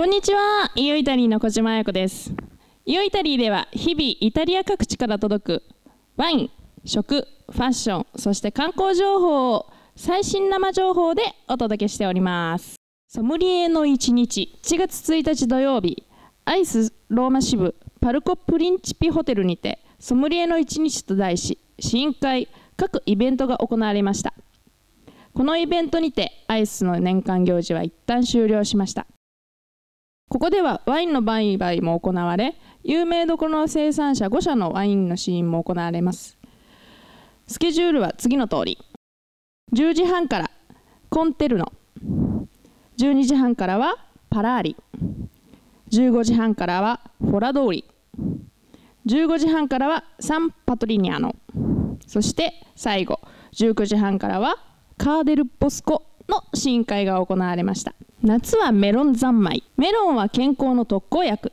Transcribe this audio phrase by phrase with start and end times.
[0.00, 2.32] こんにちは、イオイタリーの小島彩子です。
[2.86, 5.62] イオイタリーでは日々イタリア各地から届く
[6.16, 6.50] ワイン、
[6.86, 9.66] 食、ファッション、そして観光情報を
[9.96, 12.76] 最新生情報でお届けしております。
[13.08, 16.02] ソムリエの一日、1月1日土曜日、
[16.46, 22.48] アイスローマ支部パルコプリンチピホテルにてソムリエの一日と題し、試飲会、
[22.78, 24.32] 各イベントが行われました。
[25.34, 29.06] このイベントにてアイスの年間行事は一旦終了しました。
[30.30, 36.38] ここではワインの売買も行われ、有名どころの生産者5社のワインの試飲も行われます。
[37.48, 38.78] スケジュールは次の通り。
[39.74, 40.50] 10時半から
[41.08, 41.72] コンテルノ。
[42.96, 43.96] 12時半からは
[44.30, 44.76] パラーリ。
[45.90, 47.84] 15時半からはフォラドーリ。
[49.06, 51.34] 15時半からはサンパトリニャーノ。
[52.06, 53.18] そして最後、
[53.54, 54.58] 19時半からは
[54.96, 57.96] カーデルボスコの試飲会が行われました。
[58.22, 59.62] 夏はメロン三昧。
[59.78, 61.52] メロンは健康の特効薬。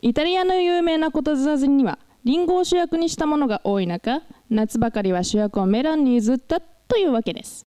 [0.00, 7.66] イタリアの有名なことずにはリンゴを主役にしたものが多い中夏ばかりは主役をメロンに譲ったというわけです。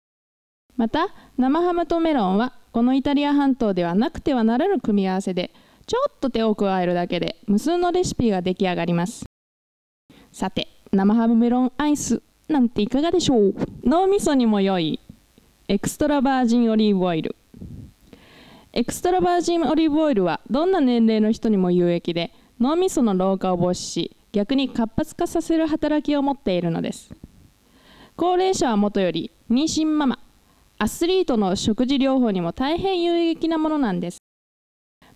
[0.76, 5.50] また生ハムとメロンはこのイタリア半島ではなくてはならぬ組み合わせで
[5.86, 9.24] ちょっと手を加えるだけで無数のレシピが出来上がります。
[10.30, 13.54] さて生ハムメロンアイスなんていかがでしょう？
[13.82, 15.00] 脳みそにも良い
[15.66, 17.34] エクストラバージンオリーブオイル。
[18.74, 27.10] エクストラバージンオリーブオイルはどんな年齢の人にも有益で脳みその老化を防止し逆に活発化させる働きを持っているのです。
[28.14, 30.18] 高齢者はもとより妊娠ママ。
[30.76, 34.18] アスリートの食事療法にも大変有益なものなんです。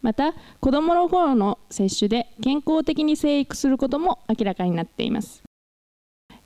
[0.01, 5.43] また子どもの頃の摂取で健康的に生育することも明らかになっています。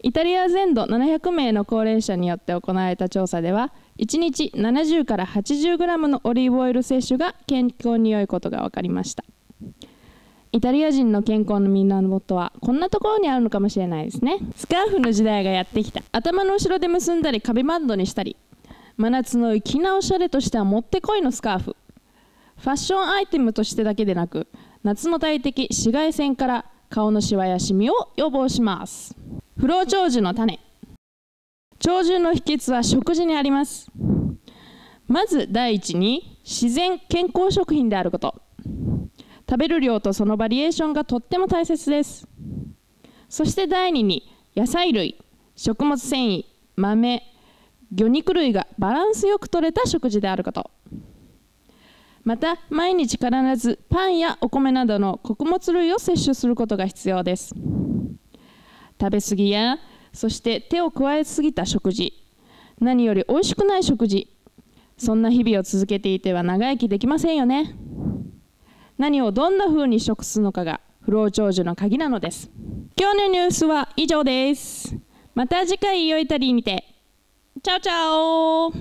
[0.02, 9.24] イタリア全土700名の高齢者によって行われた調査では1日70から 80g のオリーブオイル摂取が健康に良いことが分かりました。
[10.52, 14.38] イタリア人の健康の源はこんなところにあるのかもしれないですね。
[14.54, 16.02] スカーフの時代がやってきた。
[16.12, 18.36] 頭の後ろで結んだり壁バンドにしたり
[18.96, 21.76] 真夏の粋なおしゃれとしてはもってこいのスカーフ。
[22.58, 24.46] ファッションアイテムとしてだけでなく
[24.82, 29.14] 夏の大敵紫外線から顔のシワやシミを予防します。
[29.58, 30.60] 不老長寿の種。
[31.78, 33.90] 長寿の秘訣は食事にあります。
[35.08, 38.34] まず第一に自然健康食品であること。
[39.48, 42.28] 食べる量とそのバリエーションがとっても大切です。
[43.30, 45.16] そして第二に野菜類。
[45.56, 46.44] 食物繊維。
[46.76, 47.22] 豆。
[47.90, 50.70] 魚肉類がバランスよく取れた食事であること。
[52.24, 57.54] また毎日必ずパンやお米などの穀物類を摂取することが必要です。
[59.00, 59.78] 食べ過ぎや
[60.12, 62.12] そして手を加えすぎた食事。
[62.80, 64.32] 何より美味しくない食事。
[64.96, 67.74] そんな日々を続けていては長生きできませんよね。
[68.96, 72.50] 何をどんな風に食すのかが不老長寿の鍵なのです。
[72.98, 74.96] 今日のニュースは以上です。
[75.34, 76.82] また次回良いたりにて。
[77.62, 78.72] チャオチャオ。